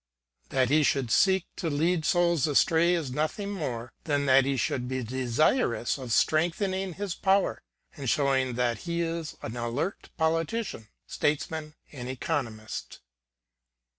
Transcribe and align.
That 0.49 0.71
he 0.71 0.81
should 0.81 1.11
seek 1.11 1.45
to 1.57 1.69
lead 1.69 2.05
souls 2.05 2.47
astray 2.47 2.95
is 2.95 3.11
nothing 3.11 3.51
more 3.51 3.93
than 4.05 4.25
that 4.25 4.45
he 4.45 4.57
should 4.57 4.87
be 4.87 5.03
desirous 5.03 5.99
of 5.99 6.11
strengthening 6.11 6.93
his 6.93 7.13
power, 7.13 7.61
and 7.95 8.09
showing 8.09 8.55
that 8.55 8.79
he 8.79 9.01
is 9.01 9.37
an 9.43 9.55
alert 9.55 10.09
politician, 10.17 10.87
statesman, 11.05 11.75
and 11.91 12.09
economist. 12.09 13.01